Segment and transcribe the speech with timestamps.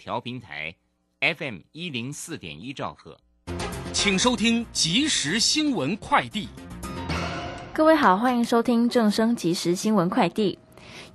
[0.00, 0.74] 调频台
[1.20, 3.18] ，FM 一零四点一兆赫，
[3.92, 6.48] 请收听即时新闻快递。
[7.74, 10.58] 各位好，欢迎收听正声即时新闻快递。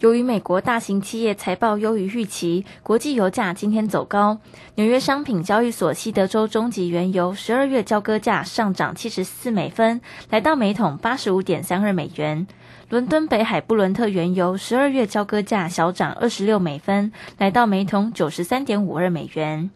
[0.01, 4.37] 由于美国大型企业财报优于预期，国际油价今天走高。
[4.75, 9.99] 纽约商品交易所西德州中级原油十二月交割价上涨七十四美分，
[10.29, 12.45] 来到每桶八十五点三二美元。
[12.89, 19.71] 伦敦北海布伦特原油十二月交割价小涨二十六美分，来到每桶九十三点五二美元。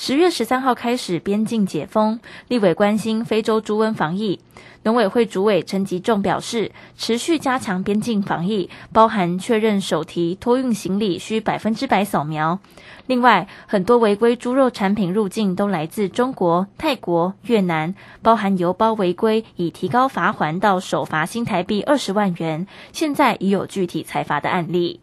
[0.00, 4.38] 十月十三号开始边境解封，立委关心非洲猪瘟防疫。
[4.84, 12.60] 农委会主委陈吉仲表示，持续加强边境防疫，包含确认手提托运行李需百分之百扫描。
[13.08, 22.68] 另外，很多违规猪肉产品入境都来自中国、泰国、越南，包含邮包违规，已提高罚锾到首罚新台币二十万元。
[22.92, 25.00] 现在已有具体裁罚的案例。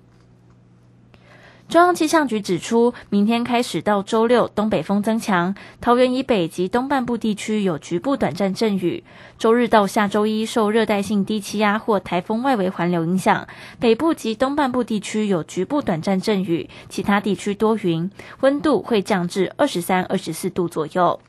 [1.68, 9.04] 中央气象局指出，明天开始到周六，东北风增强，桃园以北及东半部地区有局部短暂阵雨。
[9.40, 13.48] 周日到下周一，受热带性低气压或台风外围环流影响，
[13.80, 18.10] 北部及东半部地区有局部短暂阵雨，其他地区多云，
[18.42, 21.20] 温度会降至二十三、二十四度左右。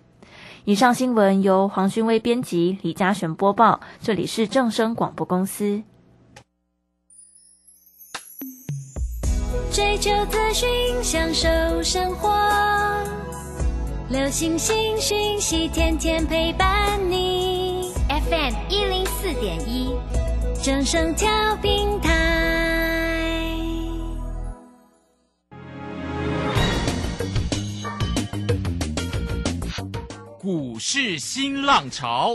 [0.66, 5.82] 以上新闻由黄勋威编辑，李嘉璇播报，这里是正声广播公司。
[9.76, 11.48] 追求资讯，享受
[11.82, 12.34] 生活。
[14.08, 17.92] 流星星讯息，天天陪伴你。
[18.08, 19.94] FM 一零四点一，
[20.62, 23.52] 正声调平台。
[30.38, 32.34] 股市新浪潮。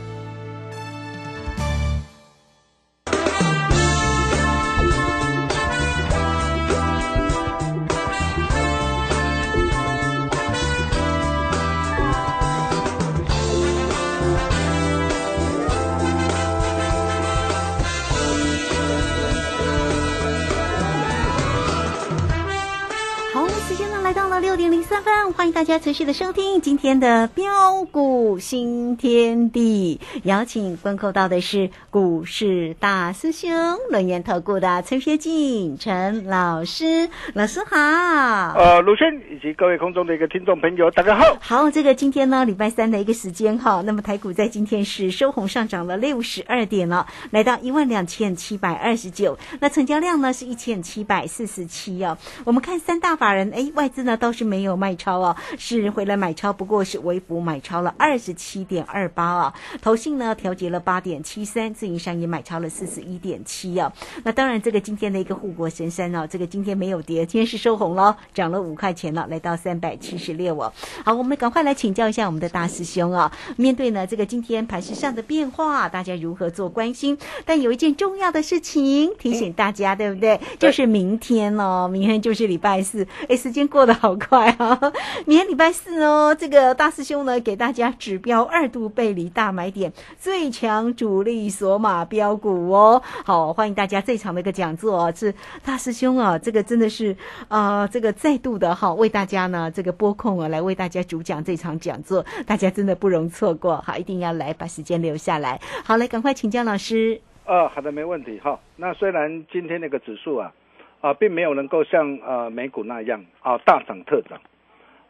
[25.71, 30.01] 家持续的收听今天的标股新天地。
[30.23, 33.49] 邀请观看到的是股市大师兄
[33.89, 37.77] 轮研投顾的陈学进陈老师，老师好。
[37.77, 41.37] 呃，鲁轩以及各位空中的一个听众朋友，大家好。
[41.39, 49.37] 好，这个今天呢，礼拜三的一个时间哈，那么台股在今天是收红上涨了六十二点了，来到一万两千七百二十九。
[49.61, 52.17] 那成交量呢是一千七百四十七哦。
[52.43, 54.29] 我们看三大法人，哎，外资呢倒。
[54.33, 59.53] 是没有卖超哦，是回来买超，不过是微幅买超了二十七点二八啊。
[59.79, 63.93] 投信呢调节了八点七三，自营商也买超了四十一点七啊。
[64.23, 70.73] 那当然，这个今天的一个护国神山哦，这个今天没有跌，今天是收红了，涨了五块钱了，来到三百七十六哦。
[71.05, 73.31] 好，我们赶快来请教一下我们的大师兄啊。
[73.55, 77.15] 面对呢这个今天盘市上的变化，大家如何做关心？
[77.45, 80.39] 但有一件重要的事情提醒大家，对不对？
[80.57, 83.05] 就是明天哦，明天就是礼拜四。
[83.29, 84.17] 哎，时间过得好。
[84.21, 84.79] 快啊！
[85.25, 93.01] 明天礼拜四哦，这个大师兄呢给大家指标二度背离大买点，最强主力索马标股哦。
[93.25, 95.35] 好，欢迎大家这场的一个讲座哦，是
[95.65, 97.13] 大师兄啊，这个真的是
[97.49, 105.59] 啊，这个再度的哈为大家呢这个播控啊来为大家主讲这场讲座，大家真的不容错过，好，一定要来把时间留下来。
[105.83, 107.19] 好，来赶快请教老师。
[107.45, 108.57] 呃，好的，没问题哈。
[108.77, 110.53] 那虽然今天那个指数啊。
[111.01, 114.39] 啊，并没有能够像呃美股那样啊大涨特涨，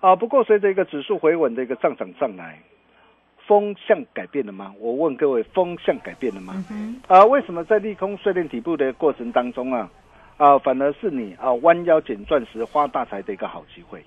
[0.02, 2.60] 啊不过随着一个指数回稳的一个上涨上来，
[3.48, 4.74] 风向改变了吗？
[4.80, 6.66] 我问各位，风向改变了吗？
[7.08, 9.90] 啊，为什么在利空碎炼底部的过程当中啊，
[10.38, 14.04] 啊反而是你啊弯腰捡钻石发大财的一个好机会？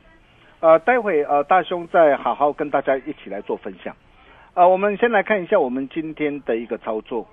[0.60, 3.94] 啊，待会呃大兄再好好跟大家一起来做分享。
[4.54, 7.26] 啊，我们先来看一下我们今天的一个操作，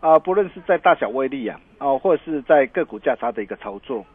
[0.00, 4.06] 啊、不论是在大小威力啊，啊、或者是在个股价差的一个操作，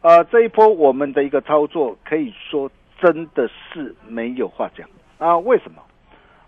[0.00, 2.70] 呃，这一波我们的一个操作可以说
[3.02, 4.88] 真的是没有话讲
[5.18, 5.82] 啊、为什么？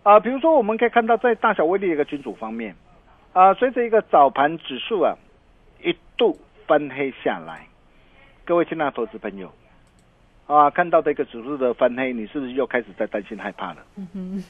[0.04, 2.76] 啊、比如说我们可以看到在大小威力的一个群组方面，
[3.32, 5.16] 啊、随着一个早盘指数啊
[5.82, 7.66] 一度翻黑下来，
[8.44, 9.50] 各位亲爱的投资朋友。
[10.46, 13.78] 啊，看到的一个指数的翻黑，你是不是又开始在担心害怕了？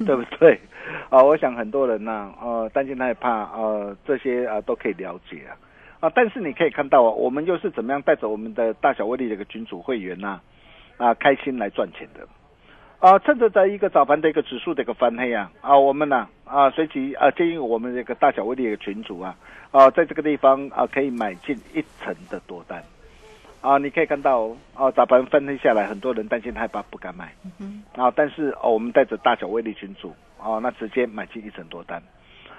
[0.04, 0.60] 对不对？
[1.08, 5.54] 啊，我想很多人呢、呃，担心害怕，呃，这些啊、都可以了解啊。
[6.00, 10.42] 啊，但是你可以看到啊，我们又是怎么样带着我们的大小威力的一个群主会员呐、啊，
[11.14, 12.26] 开心来赚钱的。
[13.00, 19.36] 啊，趁着在一个早盘的一个指数的一个翻黑啊，啊，我们呢啊，随即啊建议我们这个大小威力的一个群主啊，
[19.72, 22.82] 啊，在这个地方啊可以买进一层的多单。
[23.60, 32.02] 啊，你可以看到哦，啊，早盘分黑下来，很多人担心害怕不敢买，嗯啊，但是哦，我们带着大小威力群组，哦，那直接买进一层多单，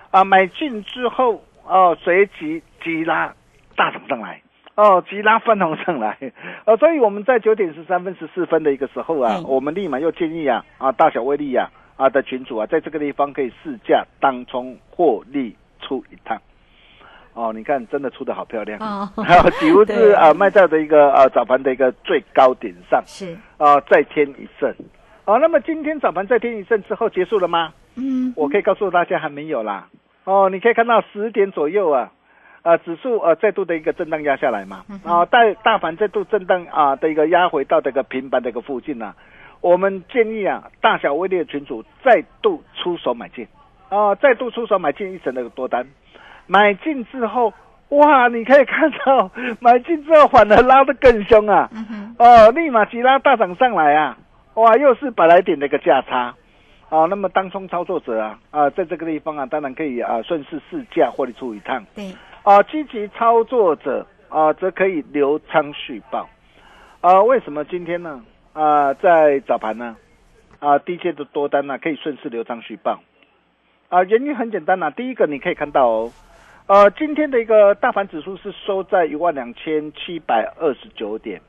[0.09, 3.33] 啊，买进之后，哦，随即急拉
[3.75, 4.41] 大涨上来，
[4.77, 6.17] 哦，急拉翻红上来，
[6.65, 16.37] 呃，所以我们在九点十三分、十四分的一个时候啊，嗯我们立马又建议啊，啊，大小威力啊，啊的群主啊，在这个地方可以试驾当冲获利出一趟。
[17.33, 19.09] 哦，你看，真的出的好漂亮哦
[19.59, 24.73] 几乎是对啊卖在的一个呃早盘的一个最高点上是，啊、再添一胜。
[25.25, 27.73] 啊，那么今天早盘再添一胜之后结束了吗？
[27.95, 29.87] 嗯，我可以告诉大家还没有啦。
[30.23, 32.11] 哦，你可以看到十点左右啊，
[32.65, 39.13] 啊，指数呃再度的一个震荡压下来嘛，啊，大大盘再度震荡啊的一个压回到这个平盘的一个附近啊，
[39.61, 43.47] 我们建议啊大小威力的群主再度出手买进，
[43.89, 45.85] 啊，再度出手买进一层的多单，
[46.47, 47.53] 买进之后。
[47.89, 49.29] 哇，你可以看到
[49.61, 51.69] 买进之后反而拉得更凶啊！
[52.17, 54.17] 哦，立马急拉大涨上来啊！
[54.55, 56.33] 哇，又是百来点的一个价差。
[56.89, 61.85] 啊，那么当冲操作者啊，啊，在这个地方啊，当然可以啊，顺势试价获利出一趟。
[61.93, 62.11] 对，
[62.45, 66.29] 啊，积极操作者啊，则可以留仓续报。
[67.01, 68.23] 啊，为什么今天呢？
[68.53, 69.97] 啊，在早盘呢，
[70.59, 73.01] 啊，低阶的多单呢，可以顺势留仓续报。
[73.89, 76.11] 啊，原因很简单呐、第一个你可以看到哦，
[76.67, 81.41] 呃，今天的一个大盘指数是收在一万两千七百二十九点，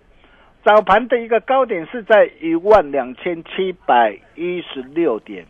[0.64, 5.44] 早盘的一个高点是在一万两千七百一十六点，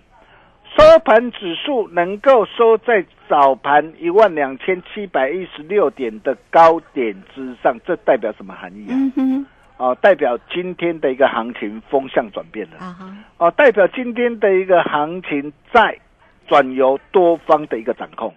[0.76, 8.92] 收盘指数能够收在早盘一万两千七百一十六点的高点之上，这代表什么含义啊？
[8.92, 9.46] 嗯哼，
[9.78, 12.76] 哦、代表今天的一个行情风向转变了。
[12.78, 15.98] 啊哈，哦，代表今天的一个行情在
[16.46, 18.34] 转由多方的一个掌控。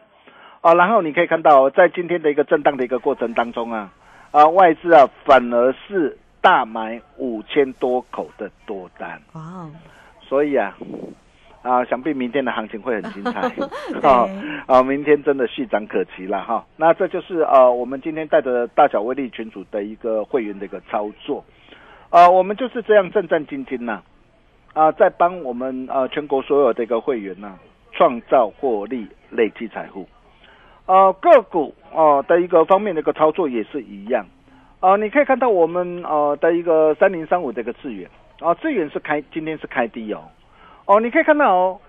[0.61, 3.91] 哦，然后你可以看到，在今天的一个震荡的一个过程当中啊，
[4.31, 9.71] 啊，外资啊反而是大买五千多口的多单，哇哦，
[10.21, 10.73] 所以啊。
[11.61, 13.41] 啊，想必明天的行情会很精彩
[14.01, 14.29] 啊哦。
[14.67, 16.65] 啊，明天真的续涨可期了哈。
[16.77, 21.43] 那这就是呃，我们今天带着大小威力群组的一个会员的一个操作。
[22.09, 24.01] 啊，我们就是这样战战兢兢呐、
[24.73, 27.57] 啊，在帮我们呃全国所有的一个会员呐、
[27.91, 30.07] 创造获利，累积财富。
[30.85, 34.25] 呃，个股哦、的一个方面的一个操作也是一样。
[34.79, 38.09] 啊，你可以看到我们呃的一个三零三五的一个资源
[38.39, 40.23] 啊，资源是开今天是开低哦。
[40.89, 41.79] 哦，你可以看到哦，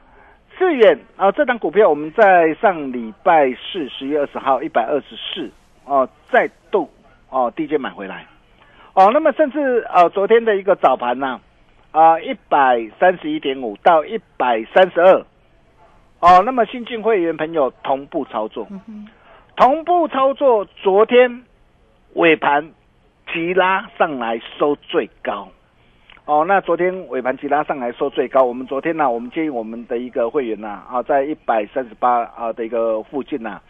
[0.58, 5.51] 智远啊，这档股票我们在上礼拜四十月二十号一百二十四
[5.86, 6.91] 哦，再度
[7.31, 8.27] 哦低阶买回来
[8.93, 11.41] 哦，那么甚至呃昨天的一个早盘呢
[11.93, 15.25] 啊一百三十一点五到一百三十二
[16.20, 18.69] 哦，那么新进会员朋友同步操作，
[19.56, 21.44] 同步操作，昨天
[22.13, 22.70] 尾盘
[23.32, 25.48] 急拉上来收最高。
[26.31, 33.60] 哦，那昨天尾盘急拉上来收最高，我们昨天呢、我们建议我们的一个会员呐、啊，在一百三十八啊的一个附近呐、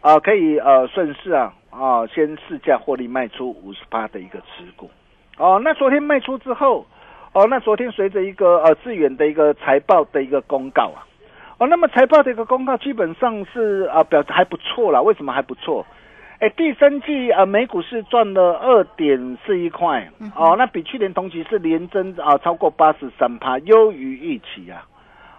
[0.00, 4.90] 啊，可以呃顺势啊啊先试价获利卖出五十八的一个持股。
[5.38, 6.84] 哦，那昨天卖出之后，
[7.32, 11.06] 哦，那昨天随着一个呃致远的一个财报的一个公告啊，
[11.58, 15.86] 哦，那么财报的一个公告基本上是啊表还不错啦，为什么还不错？
[16.40, 24.86] 哎，第三季啊，美股是赚了二点四一块，哦，那比去年同期是连增啊超过八十三趴，优于预期啊。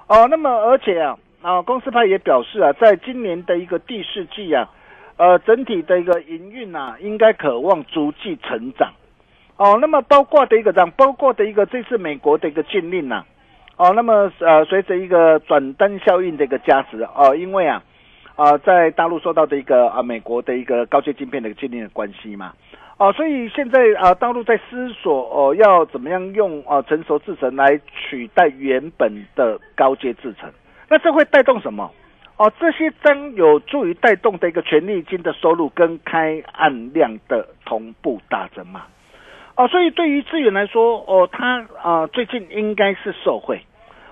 [0.06, 4.70] 哦，那么而且啊，啊，公司派也表示啊，在今年的一个第四季啊，
[5.18, 8.92] 呃，整体的一个营运啊，应该渴望逐季成长。
[9.58, 13.26] 哦，那么包括的一个这样，包括的一个这次美国的一个禁令呐、
[13.76, 17.82] 哦，那么呃，随着一个转单效应的一个加持哦，因为啊。
[18.36, 22.54] 啊、在大陆受到的一个啊美国的一个高阶晶片的一个禁令的关系嘛，
[22.98, 30.50] 哦，所以现在啊，大陆在思索哦，要怎么样用啊成熟制程来取代原本的高阶制程，
[30.90, 31.92] 那这会带动什么？
[32.38, 38.86] 哦，这些将有助于带动的一个权利金的收入跟开案量的同步大增嘛。
[39.56, 43.62] 哦，所以对于资源来说，哦，它啊最近应该是受惠。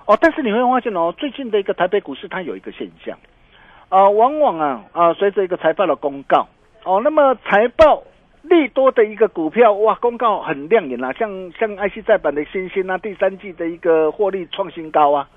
[0.06, 3.18] 哦，但是你会发现哦，最近的一个台北股市它有一个现象，
[3.90, 6.48] 啊，往往啊啊随着一个财报的公告，
[6.84, 8.04] 哦，那么财报
[8.42, 11.28] 利多的一个股票，哇，公告很亮眼啊，像
[11.58, 15.28] 像 IC 再版的新星啊，第三季的一个获利创新高啊。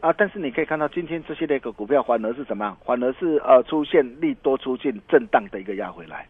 [0.00, 2.76] 啊，但是你可以看到，今天这些的一个股票反而是什么？
[2.84, 6.26] 反而是呃出现利多出现震荡的一个压回来，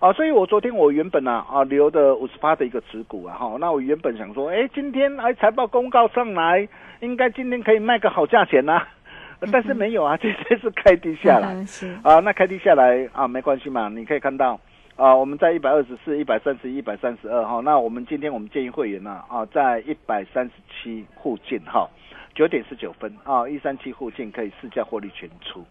[0.00, 6.68] 啊，所以我昨天我原本呢啊留的五十八的一个持股啊哈，那我原本想说，哎，今天哎财报公告上来，
[7.00, 8.82] 应该今天可以卖个好价钱呐，
[9.52, 11.54] 但是没有啊，这这是开低下来，
[12.02, 14.58] 啊，那开低下来啊没关系嘛，你可以看到
[14.96, 21.88] 啊我们在一百二十四、一百三十一、一百三十二哈，那我们今天我们建议会员呢啊在一百三十七附近哈。
[22.36, 25.64] 九点十九分啊，一三七附近可以试价获利全出，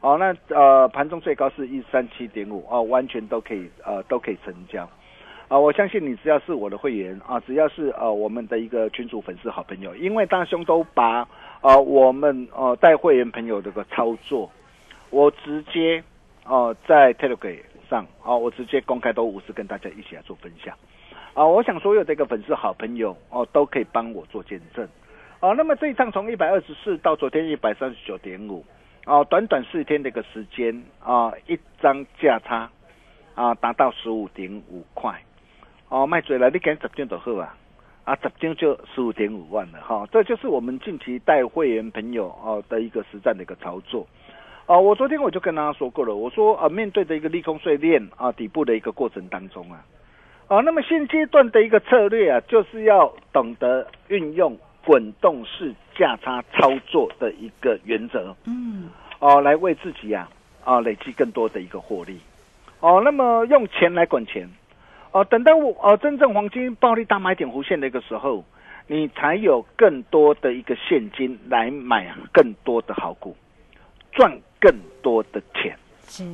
[0.00, 4.82] 哦，那呃盘中最高是一三七点五哦，完全都可以呃都可以成交，
[5.46, 11.28] 啊，我相信你只要是我的会员啊，只要是呃我们的一个群主粉丝好朋友，因为大兄都把
[11.62, 14.50] 呃我们呃带会员朋友这个操作，
[15.10, 16.02] 我直接
[16.44, 20.74] 哦在 Telegram 上啊，我直接公开都无私跟大家一起来做分享，
[21.34, 24.88] 啊，我想所有的一个粉丝好朋友哦都可以帮我做见证。
[25.40, 28.62] 啊，那么这一趟从一百二十四到昨天一百三十九点五，
[29.06, 32.70] 啊，短短四天的一个时间啊，一张价差
[33.34, 35.18] 啊达到十五点五块，
[35.88, 37.56] 哦，卖嘴了，你赶十张就好啊，
[38.10, 44.04] 啊，十张就十五点五万了哈，这就是我们近期带会员朋友哦的一个实战的一个操作，
[44.66, 49.84] 哦，我昨天我就跟大家说过了，我说啊，面对的一个利空碎链啊底部的一个过程当中啊，
[50.48, 54.58] 啊，那么现阶段的一个策略啊，就是要懂得运用。
[54.82, 58.88] 滚动式价差操作的一个原则，嗯，
[59.18, 60.26] 哦，来为自己啊
[60.64, 62.18] 啊累积更多的一个获利，
[62.80, 64.48] 哦，那么用钱来滚钱，
[65.12, 68.44] 哦，等到我呃真正黄金暴力大买点弧线的一个时候，
[68.86, 73.34] 你才有更多的一个现金来买更多的好股，
[74.12, 75.76] 赚更多的钱，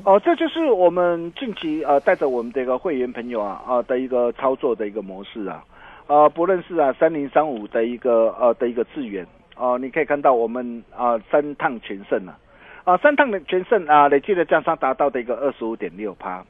[0.05, 5.65] 哦，这就是我们近期呃带着我们的一个会员朋友啊啊的一个操作的一个模式啊。
[6.07, 12.39] 呃，不论是啊三零三五的一个呃的一个资源哦，你可以看到我们啊三趟全胜了，
[12.85, 16.45] 啊三趟的全胜啊累计的降差达到的一个二十五点六趴，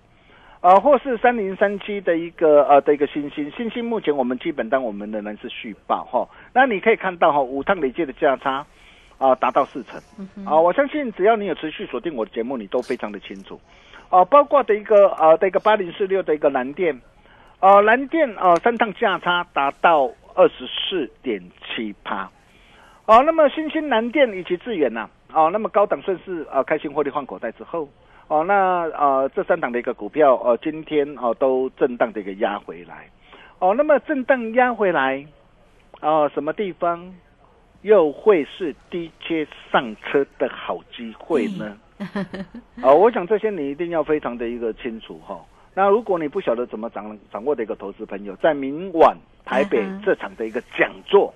[0.60, 8.66] 啊或是三零三七的一个呃的一个星星，星星目前我们基本单我们仍然是续报哈，那你可以看到哈五趟累计的价差
[9.18, 10.00] 啊达到四成，
[10.44, 13.60] 啊我相信只要你有持续锁定我的节目，你都非常的清楚，
[14.08, 17.00] 啊包括的一个呃的一个八零四六的一个蓝电。
[17.58, 22.30] 呃，蓝电呃三趟价差达到二十四点七趴，
[23.06, 27.88] 哦，那么新兴蓝电以及致远呐，哦，那么高档顺势啊开心获利换口袋之后，
[28.28, 28.54] 哦，那
[28.90, 33.08] 呃这三档的一个股票呃今天哦都震荡的一个压回来，
[33.60, 35.24] 哦，那么震荡压回来，
[36.00, 37.14] 哦什么地方
[37.82, 41.78] 又会是低阶上车的好机会呢？
[42.82, 45.40] 哦，我想这些你一定要非常的一个清楚哈。
[45.72, 51.32] 那如果你不晓得怎么掌掌握的一个投资朋友，在明晚台北这场的一个讲座，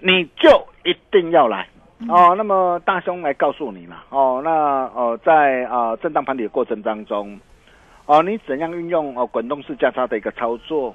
[0.00, 1.68] 你就一定要来
[2.08, 2.34] 哦。
[2.36, 4.40] 那么大兄来告诉你嘛哦。
[4.44, 4.50] 那
[4.94, 7.38] 呃，在啊震荡盘底的过程当中，
[8.06, 10.94] 哦，你怎样运用哦滚动式价差的一个操作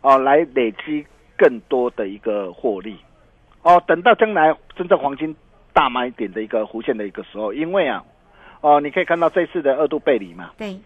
[0.00, 2.96] 哦，来累积更多的一个获利
[3.62, 3.82] 哦。
[3.86, 5.34] 等到将来真正黄金
[5.72, 8.04] 大买点的一个弧线的一个时候，因为啊
[8.60, 10.78] 哦，你可以看到这次的二度背离嘛，对。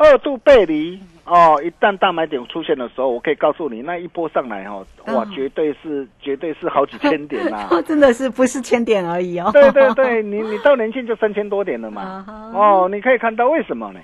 [0.00, 7.68] 二度背离哦，一旦大买点出现的时候，我可以告诉你，那一波上来哦，哇，绝对是绝对是好几千点呐！
[7.86, 9.50] 真的是不是千点而已哦。
[9.52, 12.24] 对对对，你你到年线就三千多点了嘛。
[12.54, 14.00] 哦，你可以看到为什么呢？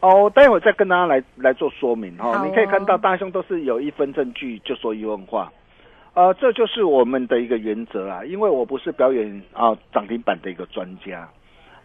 [0.00, 2.42] 哦，待会再跟大家来来做说明哦。
[2.44, 5.50] 你可以看到大兄都是有一分证据就说一问话，
[6.12, 8.22] 呃，这就是我们的一个原则啊。
[8.26, 11.26] 因为我不是表演啊涨停板的一个专家。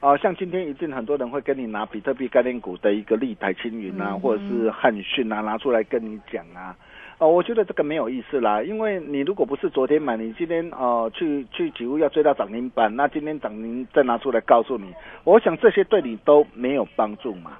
[0.06, 6.78] 啊，像今天一定很多人会跟你拿比特币概念股的一个立台青云啊，或者是汉讯啊，拿出来跟你讲啊。
[7.18, 14.94] 哦，我觉得这个没有意思啦，因为你如果不是昨天买，你今天哦去去几乎要追到涨停板，那今天涨停再拿出来告诉你，
[15.24, 17.54] 我想这些对你都没有帮助嘛。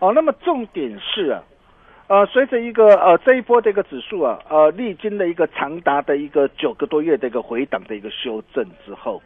[0.00, 1.40] 哦，那么重点是啊，
[2.08, 9.22] 呃，随着一个呃这一波的一个指数啊，呃历经了一个长达的一个九个多月的一个回档的一个修正之后。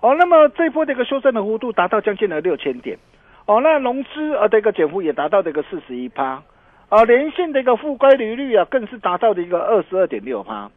[0.00, 2.98] 哦，那么这波的一个修正的幅度达到将近了六千点，
[3.46, 6.42] 哦，那融资呃的一个减幅也达到这个四十一趴，
[6.88, 10.70] 啊，连线的一个负乖离率啊，更是达到了一个二十二点六趴。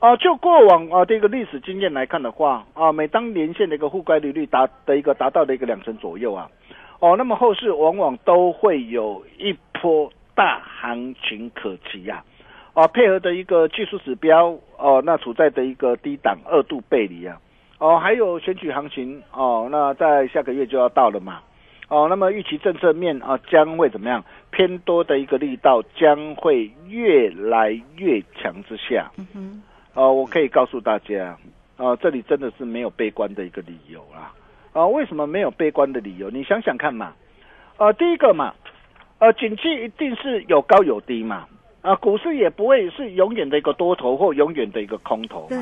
[0.00, 6.50] 啊，就过往啊的一个历史经验来看的话，啊，每当连线的一个负乖离率达的一个达到的一个两成左右啊，
[6.98, 12.22] 哦，那么后市往往都会有一波大行情可期呀。
[12.74, 17.38] 啊，配合的一个技术指标哦，那处在的一个低档二度背离啊。
[17.78, 21.40] 哦，还有选举行情哦，那在下个月就要到了嘛。
[21.88, 24.24] 哦，那么预期政策面啊将会怎么样？
[24.50, 29.10] 偏多的一个力道将会越来越强之下。
[29.16, 29.62] 嗯哼。
[29.94, 31.36] 哦，我可以告诉大家，
[31.76, 34.32] 啊，这里真的是没有悲观的一个理由啦。
[34.72, 36.30] 啊，为什么没有悲观的理由？
[36.30, 37.12] 你想想看嘛。
[37.76, 38.54] 呃，第一个嘛，
[39.18, 41.46] 呃，景气一定是有高有低嘛。
[41.84, 45.46] 啊，股市也不会是永远的一个多头或永远的一个空头。
[45.50, 45.58] 对。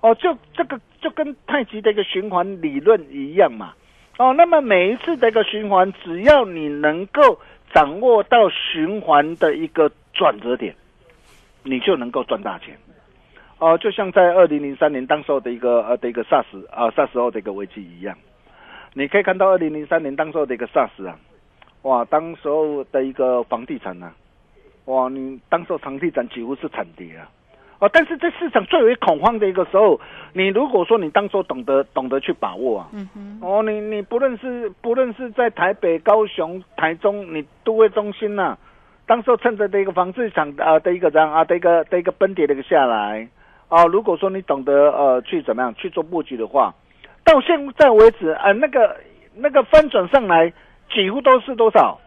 [0.00, 3.74] 哦，就这个就跟太极的一个循环理论一样嘛。
[4.16, 7.38] 哦，那么每一次的一个循环，只要你能够
[7.74, 10.74] 掌握到循环的一个转折点，
[11.64, 12.74] 你就能够赚大钱。
[13.58, 18.16] 哦，就像在二零零三年当时候的一个呃的一个 SARS 啊 SARS 后的一个危机一样，
[18.94, 21.18] 你可以看到二零零三年当时候的一个 SARS 啊，
[21.82, 24.10] 哇，当时候的一个房地产呢。
[24.88, 27.28] 哇，你当时房地产几乎是惨跌啊！
[27.78, 30.00] 哦，但是在市场最为恐慌的一个时候，
[30.32, 38.56] 你如果说你当初懂得懂得去把握啊，嗯哼，哦，你你不论是不论是在台北、高雄、台中，你都会中心呐，
[39.06, 43.28] 当时趁着的一个房地产啊的一个这样啊的一个的一个崩跌的一个下来，
[43.68, 46.74] 啊，如果说你懂得呃去怎么样去做布局的话，
[47.24, 48.96] 到现在为止啊，那个
[49.36, 50.50] 那个翻转上来
[50.90, 52.00] 几乎都是多少？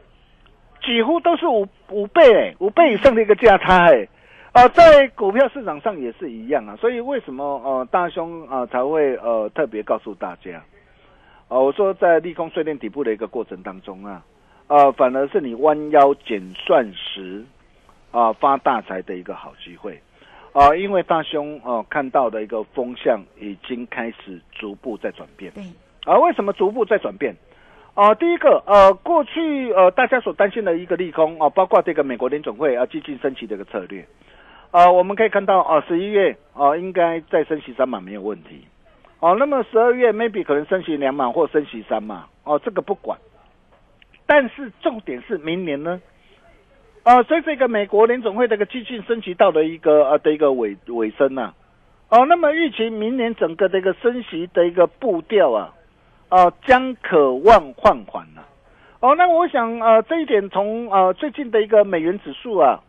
[0.83, 4.07] 几乎都是五五倍哎，五倍以上的一个价差哎，
[4.51, 10.63] 啊，在股票市场上也是一样啊，所以为什么呃大兄啊才会呃特别告诉大家，
[11.47, 14.23] 啊，我说在利空碎裂底部的一个过程当中啊，
[14.67, 17.43] 啊，反而是你弯腰捡钻石
[18.11, 20.01] 啊发大财的一个好机会。
[20.53, 25.63] 啊，因为大兄啊看到的一个风向已经开始逐步在转变，对，
[26.03, 27.33] 啊，为什么逐步在转变？
[27.93, 34.07] 啊，第一个，呃，过去呃，大家所担心的一个利空啊，包括这个美国联总会啊，激进升息的一个策略，
[34.71, 38.65] 啊，我们可以看到啊，十一月啊，应该再升息三码没有问题，
[39.19, 43.19] 哦，那么十二月 maybe 可能升息两码或升息三码，哦，这个不管，
[44.25, 46.01] 但是重点是明年呢，
[47.03, 51.53] 啊，随着一个美国联总会的一个激进升息到了一个呃的一个尾尾声呐，
[52.07, 55.73] 哦，那么预期明年整个的一个升息的一个步调啊。
[56.31, 58.47] 哦，将渴望放缓了。
[59.01, 62.81] 哦，那我想，呃，这一点从呃最近的一个美元指数啊，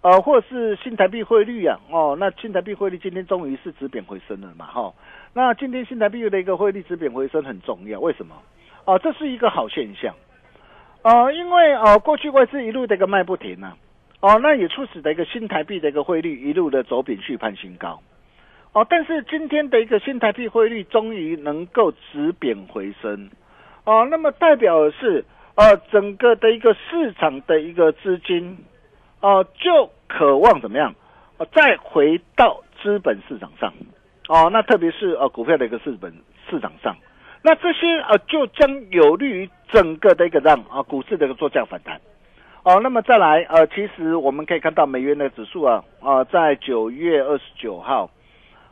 [0.00, 4.94] 呃，或者是新台币汇率啊，哦，那新台币汇率今天终于是止贬回升了嘛，哈。
[5.34, 8.34] 那今天新台币的一个汇率止贬回升很重要，为什么？
[8.86, 10.14] 哦，这是一个好现象。
[11.02, 13.76] 哦，因为哦，过去外资一路的一个卖不停啊，
[14.20, 18.00] 哦，那也促使的一个新台币的一个汇率一路的走贬续攀新高。
[18.76, 23.30] 哦，但是今天的一个新台币汇率终于能够止贬回升，
[23.84, 28.58] 哦，那么代表的是，呃，整个的一个市场的一个资金，
[29.22, 30.94] 哦，就渴望怎么样，
[31.38, 33.72] 哦，再回到资本市场上，
[34.28, 36.12] 哦，那特别是呃股票的一个资本
[36.50, 36.94] 市场上，
[37.40, 41.98] 那这些呃就将有利于整个的一个让啊股市的一个作价反弹，
[42.62, 48.10] 哦，那么再来呃，其实我们可以看到美元的指数啊啊，在九月二十九号。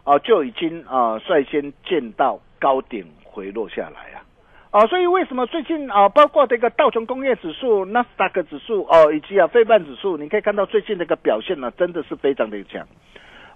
[0.04, 4.20] 哦，就已经啊率先见到高点回落下来啊，
[4.70, 12.86] 啊，所以为什么最近啊，包括这个道琼工业指数、纳斯达克指数哦，以及啊费半指数，你可以看到最近的一个表现呢，真的是非常的强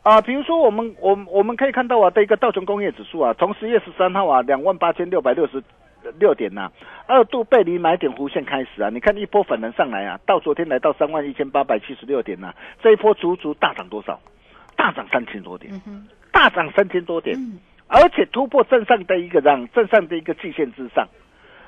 [0.03, 0.23] 啊。
[0.23, 5.63] 比如说我们我我们可以看到啊，的一个道琼工业指数啊，从十月十三号啊两万八千六百六十
[6.19, 6.73] 六点呐，
[7.07, 14.19] 二度背离买点弧线开始啊，你看一波反弹上来啊，到昨天来到三万一千八百七十六点呐，这一波足足大涨多少？
[14.77, 15.75] 大涨三千多点。
[16.33, 17.37] 大涨三千多点，
[17.87, 21.07] 而且突破正上的一个让正上的一个季线之上，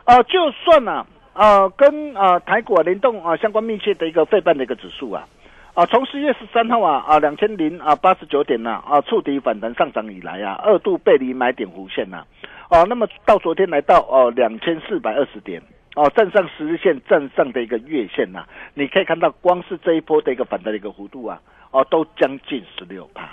[0.05, 5.27] 啊，就算呢，啊，跟啊台股联动啊相关密切的一个费半的一个指数啊，
[5.75, 12.25] 啊，从十月十三号啊啊两千零啊八十九点呢啊触底反弹上涨以来啊，二度背离买点弧线呐，
[12.71, 15.63] 哦，那么到昨天来到哦两千四百二十点，
[15.97, 18.45] 哦，站上十日线站上的一个月线呐，
[18.75, 23.31] 你可以看到光是这一波的一个反弹的一个幅度啊，哦，都将近十六帕。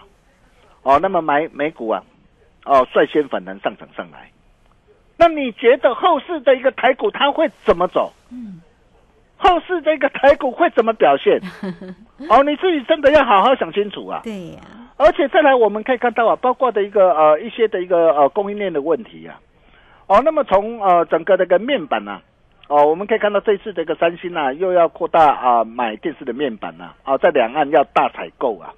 [0.84, 2.04] 哦，那么买美股啊，
[2.66, 4.30] 哦，率先反弹上涨上来。
[5.18, 8.14] 那你觉得后市的一个台股它会怎么走？
[8.32, 8.62] 嗯，
[9.36, 11.42] 后市的一个台股会怎么表现？
[12.30, 14.22] 哦，你自己真的要好好想清楚啊。
[14.24, 14.60] 对呀。
[15.00, 19.40] 而且再来，我们可以看到啊，包括的一个呃一些的一个呃供应链的问题啊。
[20.08, 22.20] 哦，那么从呃整个这个面板呢，
[22.68, 28.74] 哦，我们可以看到这次这个三星啊，又要扩大啊买电视的面板呐、啊，在两岸要大采购啊，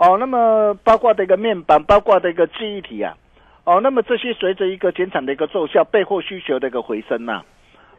[0.00, 3.14] 哦，那么包括这个面板，包括这个记忆体啊，
[3.64, 7.42] 哦，那么这些随着一个减产的一个奏效，备货需求的一个回升呐、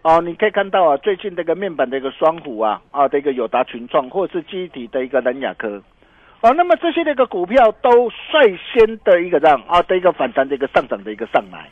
[0.02, 5.84] 哦，你可以看到啊，最近这个面板的一个双虎啊，啊的一个友达群创，或者是记忆体的一个南亚科，
[6.42, 11.70] 哦，那么这些的一个股票都率先的一个让啊的一个反弹的一个上涨的一个上来。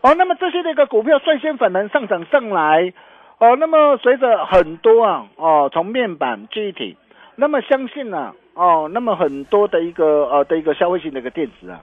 [0.00, 2.92] 哦，那么这些那个股票率先反弹上涨上来，
[3.38, 6.96] 哦，那么随着很多啊，哦，从面板记忆体，
[7.36, 11.82] 那么相信呢、哦，那么很多的一个呃的一个消费性的一个电子啊，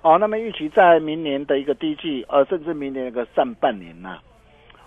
[0.00, 4.16] 哦，那么预期在明年的一个第一季，呃，甚至明年的一个上半年呐、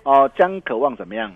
[0.02, 1.32] 哦，将渴望怎么样？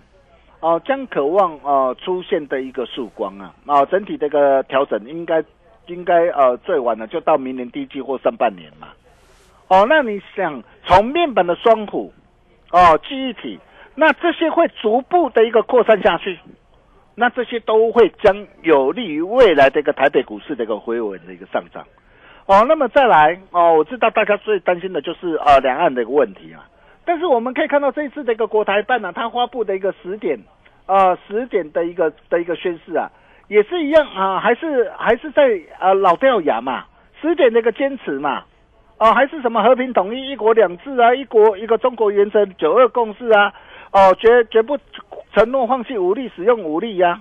[0.58, 5.40] 哦，将渴望呃出现的一个曙光啊，哦，整体这个调整应该
[5.86, 8.88] 应该呃最晚呢就到明年第一季或上半年嘛。
[9.68, 12.12] 哦，那你想从面板的双虎，
[12.72, 13.60] 哦，记忆体，
[13.94, 16.40] 那这些会逐步的一个扩散下去，
[17.14, 21.84] 那这些都会将有利于未来的一个台北股市的一个回稳的一个上涨。
[22.46, 26.66] 哦，那么再来哦，我知道大家最担心的就是呃两岸的一个问题啊，
[27.04, 30.38] 但是我们可以看到这次的一个国台办呢、它发布的一个十点
[30.86, 33.10] 呃十点的一个的一个宣示啊，
[33.48, 36.84] 也是一样啊，还是还是在呃老掉牙嘛，
[37.20, 38.42] 十点的一个坚持嘛。
[38.98, 43.52] 哦，还是什么和平统一、一国两制啊，一国一个中国原则、九二共识啊，
[43.92, 44.78] 哦，绝绝不
[45.34, 47.20] 承诺放弃武力、使用武力呀、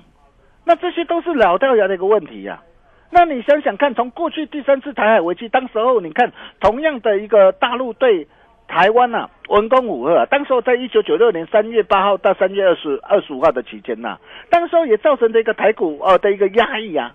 [0.65, 2.62] 那这些都是老掉牙的一个问题呀、
[3.10, 6.31] 那你想想看，从过去第三次台海危机，当时候你看
[6.62, 8.25] 同样的一个大陆对
[8.69, 14.17] 台湾呐、文攻武吓、啊，当时候在一九九六年三月八号到三月二十二十五号的期间呐、
[14.49, 17.13] 当时候也造成的一个台股哦、的一个压抑啊。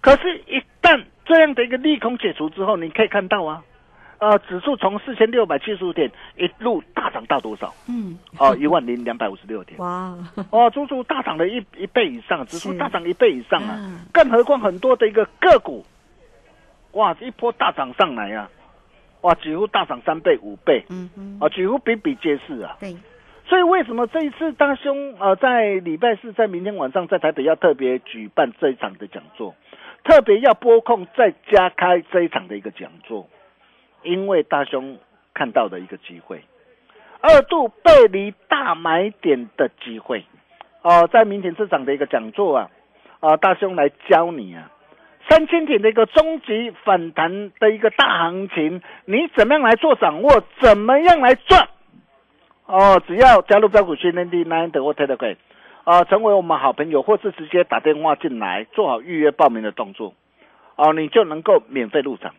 [0.00, 3.64] 可是，一旦这样的一个利空解除之后，你可以看到啊。
[4.22, 7.74] 呃，指数从四千六百七十五点一路大涨到多少？
[7.88, 9.76] 嗯，哦，一万零两百五十六点。
[9.80, 10.16] 哇，
[10.50, 13.74] 哦，足足大涨了一一倍以上，指数大涨一倍以上啊！
[13.80, 15.84] 嗯更何况很多的一个个股，
[16.92, 18.48] 哇，一波大涨上来啊，
[19.22, 22.76] 哇，几乎大涨三倍五倍，嗯嗯，啊，几乎比比皆是啊！
[22.78, 22.96] 对，
[23.48, 29.56] 所以为什么这一次大兄呃在礼拜四在明天晚上在台北要特别举办这一场的讲座，
[30.04, 33.28] 特别要拨控再加开这一场的一个讲座，
[34.02, 34.98] 因为大兄
[35.34, 36.42] 看到的一个机会，
[37.20, 40.24] 二度背离大买点的机会，
[40.82, 42.70] 哦、在明天市场的一个讲座啊，
[43.20, 44.70] 啊、大兄来教你啊。
[45.30, 50.42] 三千点的一个终极反弹的一个大行情，你怎么样来做掌握？
[50.60, 51.68] 怎么样来赚？
[52.66, 55.36] 哦，只要加入标股训练地 Nine 的或 Telegram，
[55.84, 60.12] 啊，成为我们好朋友，或是直接打电话进来，做好预约报名的动作，
[60.74, 62.34] 哦，你就能够免费入场，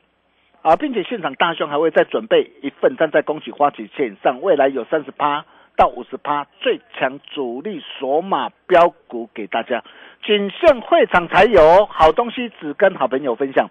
[0.64, 5.46] 啊，并且现场大兄还会再准备一份站在恭喜花旗线上，未来有三十趴
[5.76, 9.84] 到五十趴最强主力索马标股给大家，
[10.26, 13.70] 仅限会场才有，好东西只跟好朋友分享。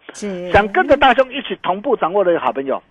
[0.53, 2.83] 想跟着大兄一起同步掌握的好朋友，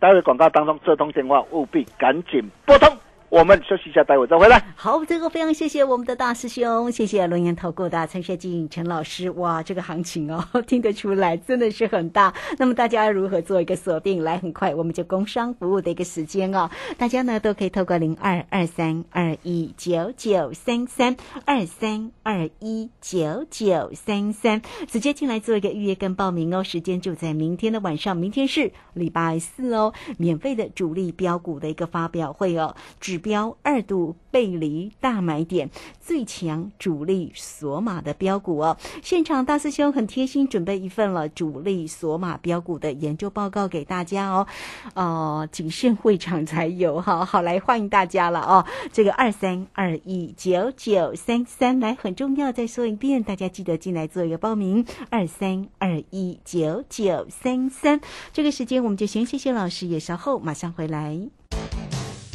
[0.00, 2.98] 待会广告当中这通电话务必赶紧拨通。
[3.36, 4.58] 我们休息一下，待会再回来。
[4.74, 9.28] 好，这个非常谢谢我们的大师兄，谢谢龙岩投顾的陈学进陈老师。
[9.32, 12.32] 哇，这个行情哦， 听得出来真的是很大。
[12.56, 14.24] 那么大家如何做一个锁定？
[14.24, 38.76] 来，很快我们就工商服务的一个时间哦，大家呢都可以透过零二二三二一九九三三二三二一九九三三直接进来做一个预约跟报名哦，时间就在明天的晚上，明天是礼拜四哦，免费的主力标股的一个发表会哦，只标二度背离大买点，最强主力索马的标股哦。
[39.02, 44.46] 现场大师兄很贴心准备一份了主力索马标股的研究报告给大家哦，
[44.94, 48.64] 哦，仅限会场才有哈，好来欢迎大家了哦。
[48.92, 58.00] 这个二三二一九九三三来很重要，再说一遍，大家记得进来做一个报名，二三二一九九三三。
[58.32, 61.28] 这个时间我们就先谢谢老师，也稍后马上回来。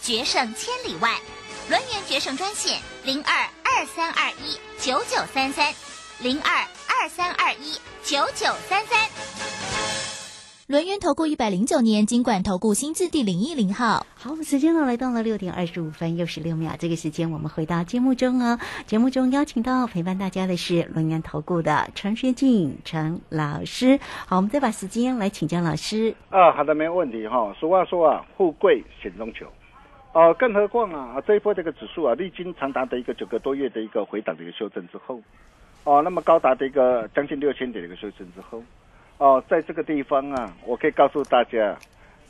[0.00, 1.10] 决胜千里外。
[1.68, 3.32] 轮源决胜专线零二
[3.62, 5.72] 二三二一九九三三
[6.20, 6.52] 零二
[6.88, 8.98] 二三二一九九三三。
[10.66, 14.06] 轮源投顾一百零九年金管投顾新字第零一零号。
[14.16, 18.58] 好，我们时间呢来到了六点二十五分又十六秒，这个时间我们回到节目中哦。
[18.86, 23.98] 节目中邀请到陪伴大家的是轮源投顾的陈学进陈老师。
[24.26, 26.14] 好，我们再把时间来请教老师。
[26.30, 27.54] 啊，好的，没有问题哈。
[27.58, 29.46] 俗话说啊，富贵险中求。
[30.12, 35.20] 哦，更何况啊，这一波这个指数啊，历经长达的一个九个多月的一个回档的一个修正之后，
[35.84, 38.62] 哦，那么高达的一个将近六千点的一个修正之后。
[39.18, 41.76] 哦，在这个地方啊，我可以告诉大家，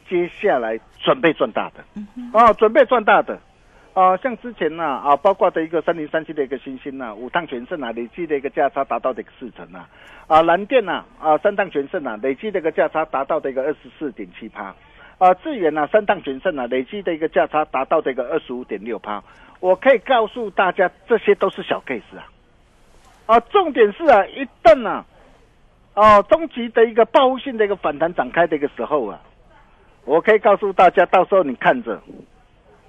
[0.08, 1.84] 接下来准备赚大的，
[2.32, 3.38] 哦，准备赚大的，
[3.94, 9.88] 啊，像之前呢，啊，包括的一个三零三七的一个新星呐，五趟全胜啊，累计的一个价差达到的一个四成啊，
[10.26, 14.74] 啊，蓝电呐，啊，三趟全胜啊，累计的一个价差达到的一个二十四点七趴，
[15.20, 19.22] 啊，智远啊，三趟全胜啊，累计的一个价差达到这个二十五点六趴，
[19.60, 22.24] 我可以告诉大家，这些都是小 case 啊，
[23.26, 25.04] 啊，重点是啊，一旦啊。
[25.92, 29.20] 哦，中期的一个报复性的一个反弹展开的一个时候啊，
[30.04, 32.00] 我可以告诉大家，到时候你看着，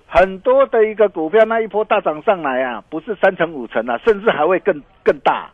[0.08, 5.50] 很多的一个股票那一波大涨上来啊，不是三成五成啊，甚至还会更更大，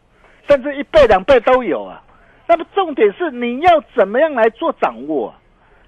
[0.48, 2.04] 甚至一倍两倍都有啊。
[2.48, 5.34] 那么重点是你要怎么样来做掌握？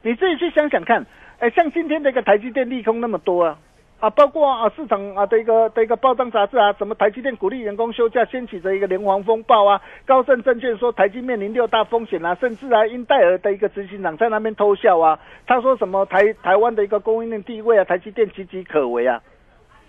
[0.01, 1.05] 你自己去想想看，
[1.39, 3.57] 哎，像今天的一个台积电利空那么多啊。
[3.99, 9.81] 啊，包括啊市场啊的一个的一个报章杂志啊，什么台积电鼓励员工休假，掀起着一个连环风暴啊。
[10.05, 15.19] 高盛证券说台积面临六大风险啊，甚至啊英戴尔的一个执行长在那边偷笑啊。
[15.45, 19.21] 他说什么台台湾的一个供应链地位啊，台积电岌岌可危啊。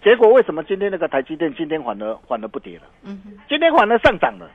[0.03, 2.83] 结果为什么今天那个台积电今天反而反而不跌了？
[3.05, 3.17] 嗯，
[3.49, 4.51] 今天反而上涨了。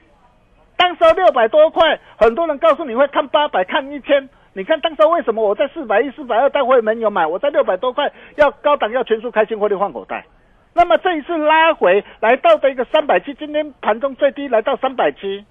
[0.76, 4.28] 当时六百多块，很多人告诉你会看八百，看一千。
[4.58, 10.26] 你看当时为什么我在四百一、四百二带会门有买，我在六百多块要高档要全数开心获利换口袋。
[10.74, 15.46] 那么这一次拉回来到的一个三百七，今天盘中最低来到三百七。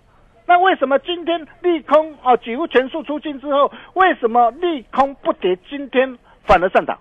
[0.47, 6.99] 那为什么今天利空哦几乎全数出尽之后，为什么利空不跌，今天反而上涨？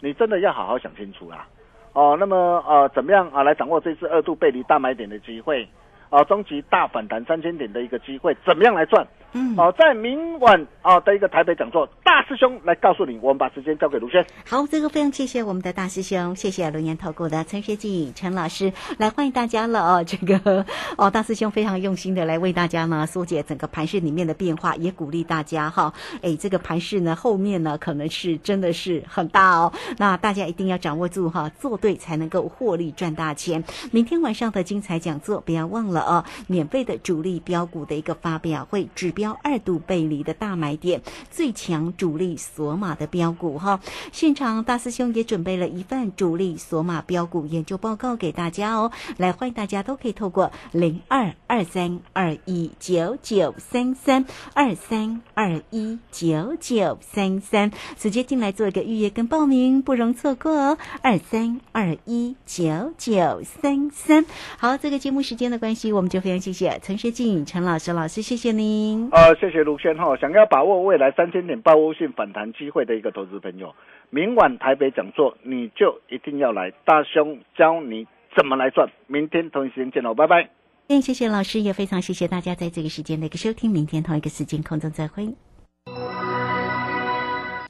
[0.00, 1.46] 你真的要好好想清楚啊！
[1.92, 2.36] 哦，那么
[2.66, 5.68] 呃怎么样啊来掌握这次二度背离大买点的机会？
[6.14, 9.04] 啊，中极大反弹三千点的一个机会，怎么样来赚？
[9.32, 13.18] 嗯，哦，在明晚啊的一个台北讲座，大师兄来告诉你。
[13.20, 14.24] 我们把时间交给卢轩。
[14.48, 20.04] 好，这个非常谢谢我们的大师兄，谢谢龙岩投顾的陈学进陈老师来欢迎大家了哦。
[20.04, 20.64] 这个
[20.96, 25.92] 哦，大师兄非常用心的来为大家呢缩解整个盘市里面的变化，也鼓励大家哈。
[26.22, 33.64] 哎，这个盘市呢后面呢可能是真的是很大哦，那大家一定要掌握住哈，做对才能够获利赚大钱。
[33.90, 39.36] 明天晚上的精彩讲座不要忘了哦，免费的主力标股的一个发表会指标。
[39.42, 43.80] 二度背离的大买点，最强主力索马的标股哈。
[44.12, 48.92] 现场大师兄也准备了一份主力索马标股研究报告给大家哦。
[49.16, 60.78] 来，欢迎大家都可以透过零二二三二一九九三三二三二一九九三三直接进来做一个预约跟报名，不容错过哦。
[61.02, 64.26] 二三二一九九三三。
[64.58, 69.08] 好，这个节目时间的关系，我们就非常谢谢陈学静陈老师老师，谢谢您。
[69.12, 70.16] 呃，谢谢卢轩哈。
[70.16, 73.74] 想要把握未来三千点报复性反弹机会的一个投资朋友，
[74.10, 78.88] 明晚台北讲座你就一定要来，大兄教你怎么来赚。
[79.06, 80.48] 明天同一时间见喽，拜拜。
[80.88, 83.70] 谢谢老师，也非常谢谢大家在这个时间的一个收听。
[83.70, 85.34] 明天同一个时间空中再会。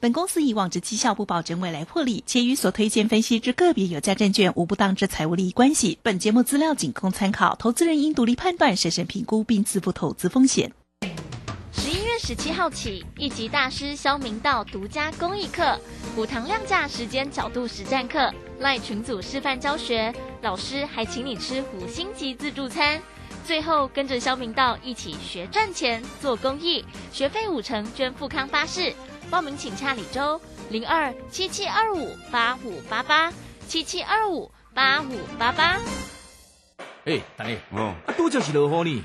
[0.04, 5.98] 本公司以往之绩效不保证未来获利，且与所推荐分析之个别有价证券无不当之财务利益关系。
[6.02, 10.70] 本节目资料仅供参考，投资人应独立判断、审慎评估并自负投资风险。
[11.72, 15.80] 十一月十七号起，一级大师肖明道独家公益课，
[16.18, 23.00] 五堂量价时间角度实战课，赖群组示范教学，老师还请你吃五星级自助餐。
[23.46, 28.92] 最后跟着肖明道一起学赚钱、做公益，学费五成捐富康巴士。
[29.30, 33.32] 报名请洽李周零二七七二五八五八八
[33.68, 35.78] 七七二五八五八八。
[37.04, 39.04] 哎，大爷，嗯，啊，多就是落雨呢。